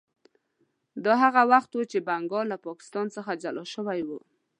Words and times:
دا 1.05 1.13
هغه 1.23 1.41
وخت 1.51 1.71
و 1.73 1.81
چې 1.91 1.99
بنګال 2.07 2.45
له 2.51 2.57
پاکستان 2.67 3.05
څخه 3.15 3.31
جلا 3.43 3.63
شوی 3.73 4.01
و. 4.07 4.09